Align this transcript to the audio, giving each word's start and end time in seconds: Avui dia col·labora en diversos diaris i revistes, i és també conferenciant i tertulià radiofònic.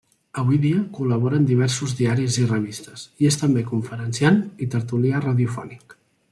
Avui 0.43 0.57
dia 0.61 0.77
col·labora 0.97 1.37
en 1.41 1.45
diversos 1.49 1.93
diaris 1.99 2.39
i 2.45 2.47
revistes, 2.47 3.05
i 3.25 3.29
és 3.33 3.39
també 3.43 3.67
conferenciant 3.71 4.43
i 4.67 4.73
tertulià 4.77 5.25
radiofònic. 5.31 5.99